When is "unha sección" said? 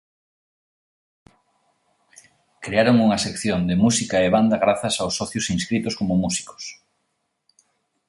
3.05-3.59